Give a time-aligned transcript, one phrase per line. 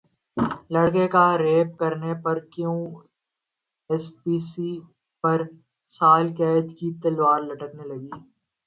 [0.73, 2.79] لڑکے کا ریپ کرنے پر کیون
[3.89, 4.71] اسپیسی
[5.23, 5.37] پر
[5.91, 8.09] سال قید کی تلوار لٹکنے لگی